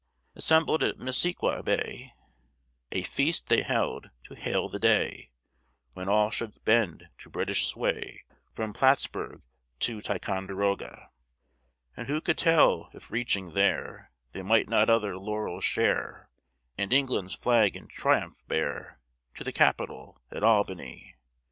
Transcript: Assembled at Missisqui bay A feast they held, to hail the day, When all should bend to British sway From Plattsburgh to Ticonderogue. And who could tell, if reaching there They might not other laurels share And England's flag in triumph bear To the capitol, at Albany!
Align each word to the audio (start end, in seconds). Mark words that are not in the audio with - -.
Assembled 0.33 0.81
at 0.81 0.97
Missisqui 0.97 1.63
bay 1.63 2.11
A 2.91 3.03
feast 3.03 3.49
they 3.49 3.61
held, 3.61 4.09
to 4.23 4.33
hail 4.33 4.67
the 4.67 4.79
day, 4.79 5.29
When 5.93 6.09
all 6.09 6.31
should 6.31 6.57
bend 6.65 7.09
to 7.19 7.29
British 7.29 7.67
sway 7.67 8.25
From 8.51 8.73
Plattsburgh 8.73 9.43
to 9.81 10.01
Ticonderogue. 10.01 11.07
And 11.95 12.07
who 12.07 12.19
could 12.19 12.39
tell, 12.39 12.89
if 12.95 13.11
reaching 13.11 13.51
there 13.51 14.09
They 14.31 14.41
might 14.41 14.67
not 14.67 14.89
other 14.89 15.15
laurels 15.19 15.65
share 15.65 16.31
And 16.79 16.91
England's 16.91 17.35
flag 17.35 17.75
in 17.75 17.87
triumph 17.87 18.43
bear 18.47 18.99
To 19.35 19.43
the 19.43 19.51
capitol, 19.51 20.19
at 20.31 20.43
Albany! 20.43 21.13